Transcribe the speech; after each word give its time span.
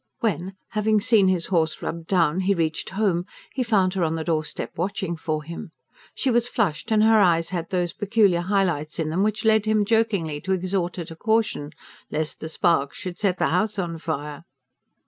When, 0.21 0.55
having 0.69 0.99
seen 0.99 1.27
his 1.27 1.45
horse 1.53 1.79
rubbed 1.83 2.07
down, 2.07 2.39
he 2.39 2.55
reached 2.55 2.89
home, 2.89 3.27
he 3.53 3.61
found 3.61 3.93
her 3.93 4.03
on 4.03 4.15
the 4.15 4.23
doorstep 4.23 4.71
watching 4.75 5.15
for 5.15 5.43
him. 5.43 5.69
She 6.15 6.31
was 6.31 6.47
flushed, 6.47 6.89
and 6.89 7.03
her 7.03 7.19
eyes 7.19 7.51
had 7.51 7.69
those 7.69 7.93
peculiar 7.93 8.41
high 8.41 8.63
lights 8.63 8.97
in 8.97 9.11
them 9.11 9.21
which 9.21 9.45
led 9.45 9.65
him 9.67 9.85
jokingly 9.85 10.41
to 10.41 10.53
exhort 10.53 10.95
her 10.95 11.05
to 11.05 11.15
caution: 11.15 11.69
"Lest 12.09 12.39
the 12.39 12.49
sparks 12.49 12.97
should 12.97 13.19
set 13.19 13.37
the 13.37 13.49
house 13.49 13.77
on 13.77 13.99
fire!" 13.99 14.43